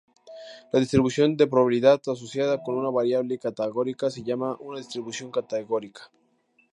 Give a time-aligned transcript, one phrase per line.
[0.73, 6.09] La distribución de probabilidad asociada con una variable categórica se llama una distribución categórica.